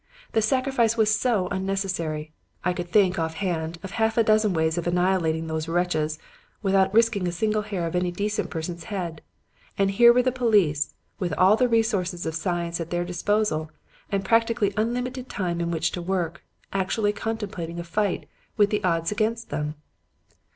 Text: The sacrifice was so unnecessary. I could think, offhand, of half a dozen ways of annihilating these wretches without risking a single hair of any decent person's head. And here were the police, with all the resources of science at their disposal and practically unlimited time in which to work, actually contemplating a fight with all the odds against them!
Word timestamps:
The 0.31 0.41
sacrifice 0.41 0.97
was 0.97 1.13
so 1.13 1.47
unnecessary. 1.49 2.31
I 2.65 2.73
could 2.73 2.89
think, 2.89 3.19
offhand, 3.19 3.77
of 3.83 3.91
half 3.91 4.17
a 4.17 4.23
dozen 4.23 4.51
ways 4.51 4.79
of 4.79 4.87
annihilating 4.87 5.45
these 5.45 5.69
wretches 5.69 6.17
without 6.63 6.91
risking 6.91 7.27
a 7.27 7.31
single 7.31 7.61
hair 7.61 7.85
of 7.85 7.95
any 7.95 8.09
decent 8.09 8.49
person's 8.49 8.85
head. 8.85 9.21
And 9.77 9.91
here 9.91 10.11
were 10.11 10.23
the 10.23 10.31
police, 10.31 10.95
with 11.19 11.33
all 11.33 11.55
the 11.55 11.69
resources 11.69 12.25
of 12.25 12.33
science 12.33 12.81
at 12.81 12.89
their 12.89 13.05
disposal 13.05 13.69
and 14.11 14.25
practically 14.25 14.73
unlimited 14.75 15.29
time 15.29 15.61
in 15.61 15.69
which 15.69 15.91
to 15.91 16.01
work, 16.01 16.43
actually 16.73 17.13
contemplating 17.13 17.79
a 17.79 17.83
fight 17.83 18.27
with 18.57 18.73
all 18.73 18.79
the 18.79 18.83
odds 18.83 19.11
against 19.11 19.51
them! 19.51 19.75